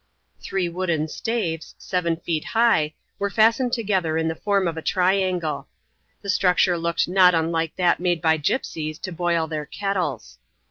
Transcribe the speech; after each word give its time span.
Three 0.41 0.67
wooden 0.67 1.07
staves, 1.09 1.75
seven 1.77 2.17
feet 2.17 2.43
high, 2.43 2.95
were 3.19 3.29
fastened 3.29 3.71
together 3.71 4.17
in 4.17 4.27
the 4.29 4.35
form 4.35 4.67
of 4.67 4.75
a 4.75 4.81
triangle. 4.81 5.67
The 6.23 6.29
structure 6.31 6.75
looked 6.79 7.07
not 7.07 7.35
unlike 7.35 7.75
that 7.75 7.99
made 7.99 8.19
by 8.19 8.39
gypsies 8.39 8.99
to 9.01 9.11
boil 9.11 9.45
their 9.45 9.67
kettles. 9.67 10.39